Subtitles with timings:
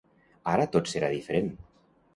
[0.53, 1.55] Ara tot serà diferent.